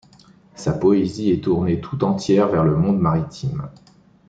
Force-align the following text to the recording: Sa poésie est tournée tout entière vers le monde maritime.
Sa 0.55 0.73
poésie 0.73 1.29
est 1.29 1.43
tournée 1.43 1.79
tout 1.79 2.03
entière 2.03 2.47
vers 2.49 2.63
le 2.63 2.75
monde 2.75 2.99
maritime. 2.99 3.69